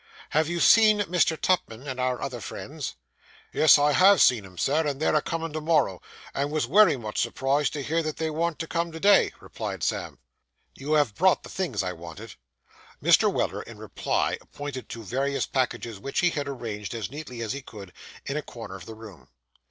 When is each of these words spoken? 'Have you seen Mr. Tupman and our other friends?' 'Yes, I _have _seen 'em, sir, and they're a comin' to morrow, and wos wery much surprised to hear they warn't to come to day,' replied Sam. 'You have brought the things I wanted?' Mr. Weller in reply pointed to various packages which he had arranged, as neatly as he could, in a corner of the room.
'Have 0.31 0.49
you 0.49 0.59
seen 0.59 1.01
Mr. 1.01 1.39
Tupman 1.39 1.87
and 1.87 1.99
our 1.99 2.23
other 2.23 2.41
friends?' 2.41 2.95
'Yes, 3.53 3.77
I 3.77 3.93
_have 3.93 4.15
_seen 4.17 4.45
'em, 4.47 4.57
sir, 4.57 4.87
and 4.87 4.99
they're 4.99 5.13
a 5.13 5.21
comin' 5.21 5.53
to 5.53 5.61
morrow, 5.61 6.01
and 6.33 6.49
wos 6.49 6.65
wery 6.65 6.97
much 6.97 7.19
surprised 7.21 7.73
to 7.73 7.83
hear 7.83 8.01
they 8.01 8.31
warn't 8.31 8.57
to 8.57 8.67
come 8.67 8.91
to 8.93 8.99
day,' 8.99 9.31
replied 9.39 9.83
Sam. 9.83 10.17
'You 10.73 10.93
have 10.93 11.13
brought 11.13 11.43
the 11.43 11.49
things 11.49 11.83
I 11.83 11.93
wanted?' 11.93 12.33
Mr. 12.99 13.31
Weller 13.31 13.61
in 13.61 13.77
reply 13.77 14.39
pointed 14.51 14.89
to 14.89 15.03
various 15.03 15.45
packages 15.45 15.99
which 15.99 16.21
he 16.21 16.31
had 16.31 16.47
arranged, 16.47 16.95
as 16.95 17.11
neatly 17.11 17.41
as 17.43 17.53
he 17.53 17.61
could, 17.61 17.93
in 18.25 18.37
a 18.37 18.41
corner 18.41 18.73
of 18.73 18.87
the 18.87 18.95
room. 18.95 19.27